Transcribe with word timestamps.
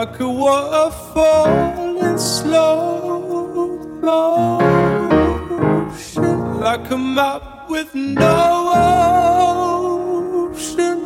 like 0.00 0.18
a 0.20 0.30
waterfall 0.30 1.98
in 1.98 2.18
slow 2.18 3.20
motion, 4.00 4.70
like 6.58 6.90
a 6.90 6.96
map 6.96 7.68
with 7.68 7.94
no 7.94 8.72
ocean. 10.56 11.00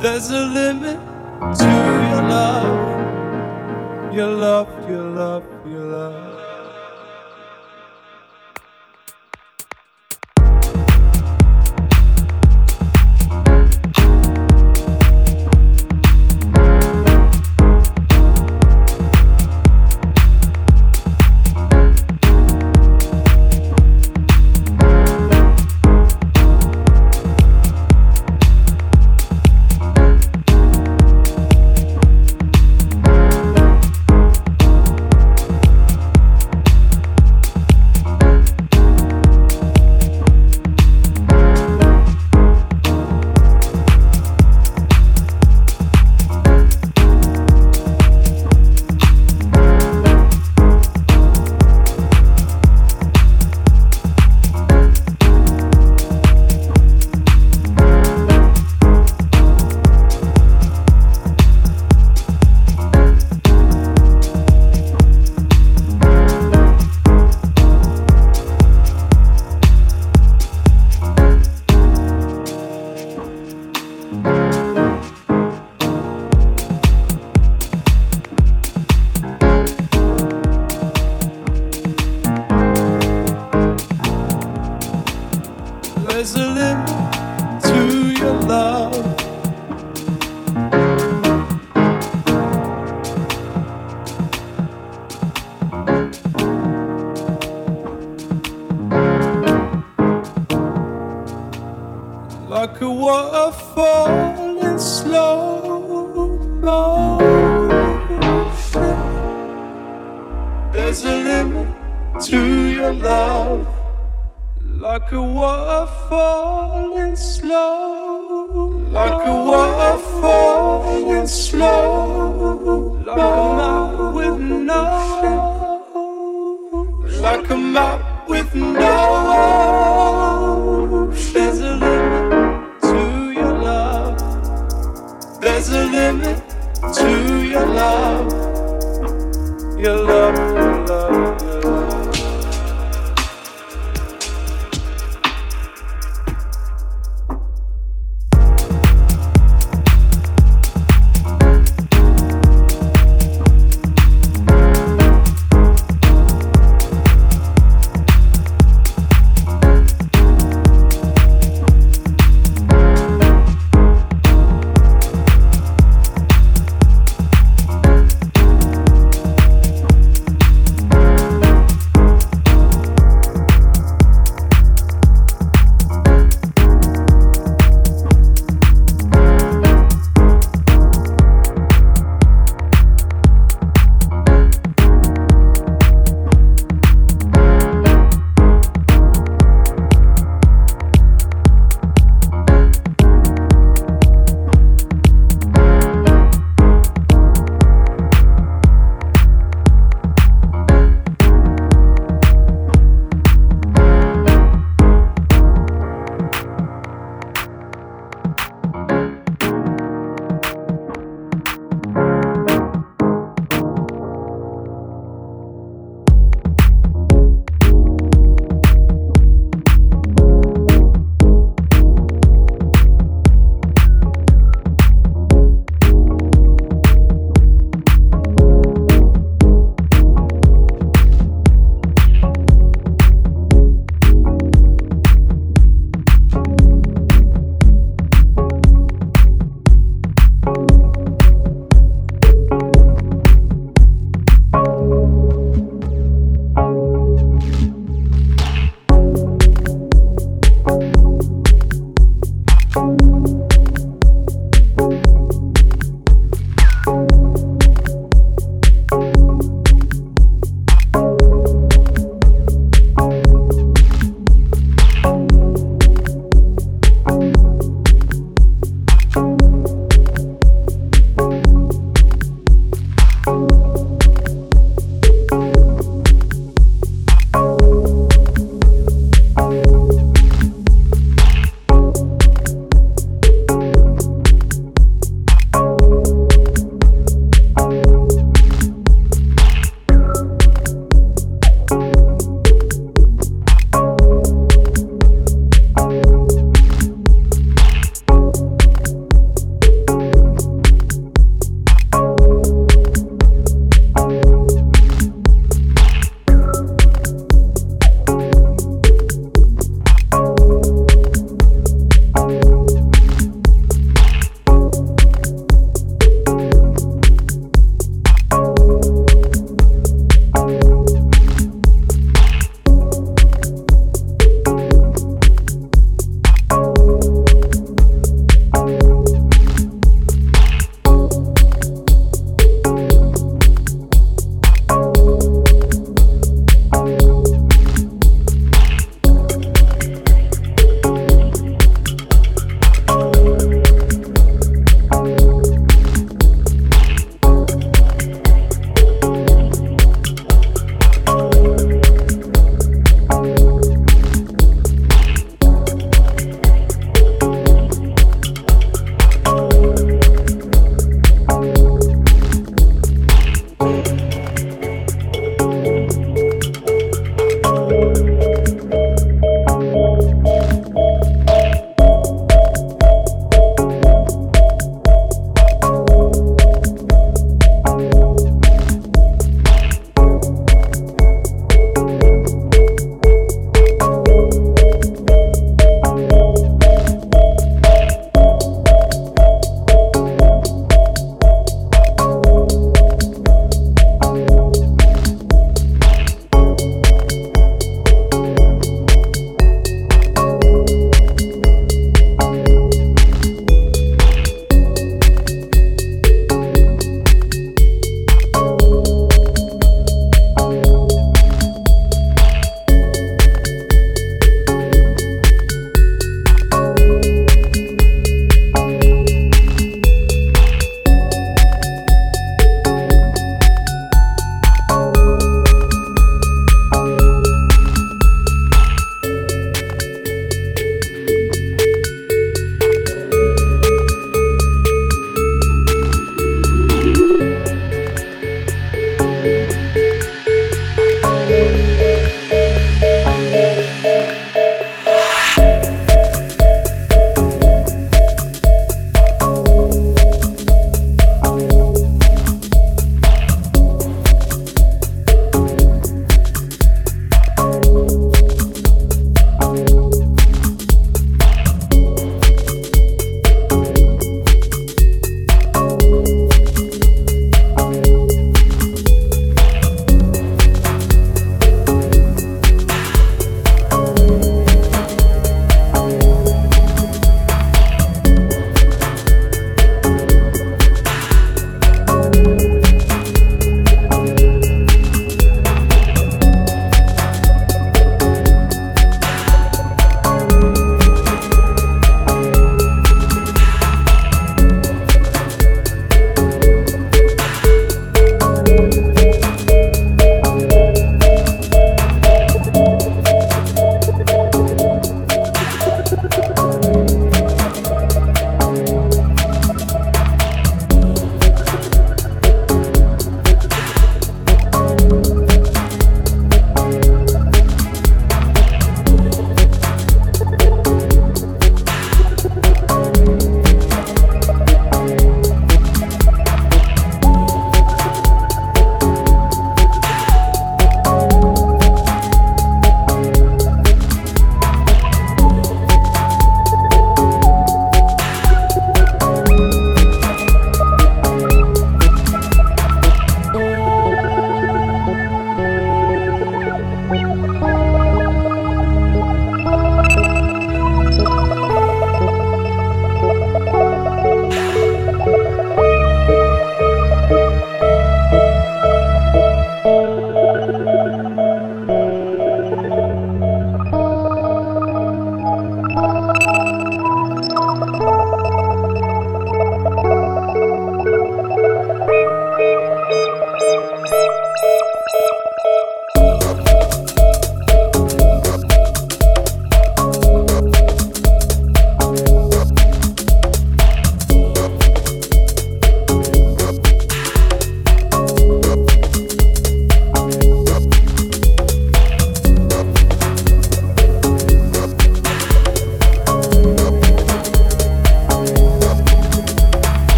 There's 0.00 0.30
a 0.30 0.46
limit 0.58 0.98
to 1.58 1.70
your 2.10 2.22
love, 2.34 4.14
your 4.14 4.32
love, 4.46 4.70
your 4.88 5.04
love, 5.20 5.44
your 5.66 5.84
love. 5.84 6.37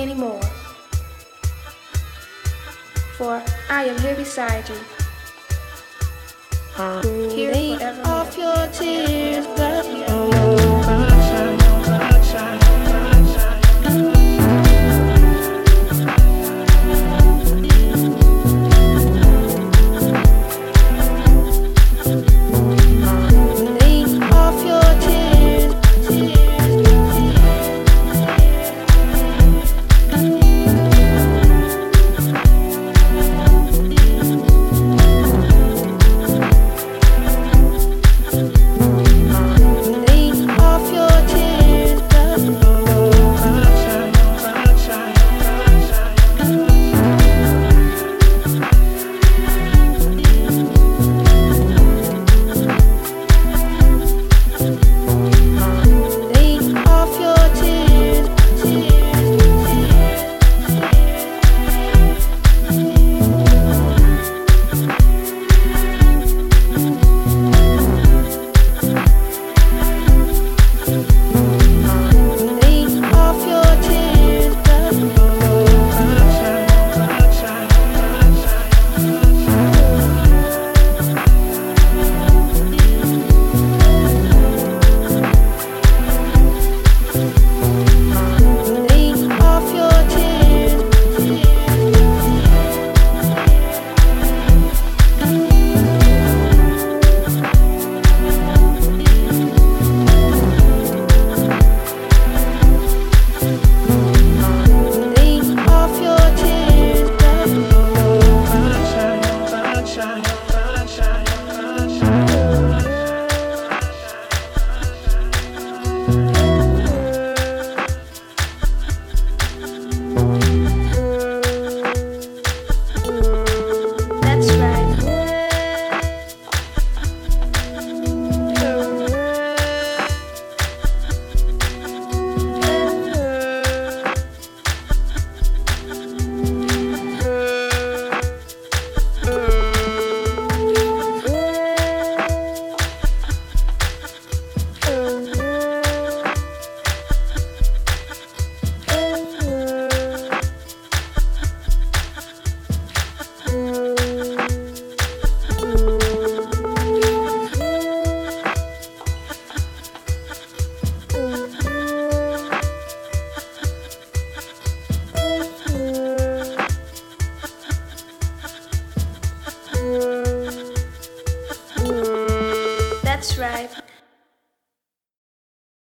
anymore. 0.00 0.42
For 3.16 3.42
I 3.68 3.84
am 3.84 3.98
here 4.00 4.16
beside 4.16 4.68
you. 4.68 4.76
Here 7.30 7.52
forevermore. 7.52 8.06
off 8.06 8.36
your 8.38 8.66
tears. 8.68 9.29